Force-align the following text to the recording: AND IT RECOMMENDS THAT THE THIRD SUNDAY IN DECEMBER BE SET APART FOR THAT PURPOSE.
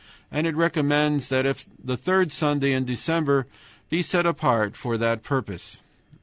AND 0.31 0.47
IT 0.47 0.55
RECOMMENDS 0.55 1.27
THAT 1.27 1.63
THE 1.77 1.95
THIRD 1.95 2.31
SUNDAY 2.31 2.73
IN 2.73 2.85
DECEMBER 2.85 3.45
BE 3.91 4.01
SET 4.01 4.25
APART 4.25 4.75
FOR 4.75 4.97
THAT 4.97 5.21
PURPOSE. 5.21 5.77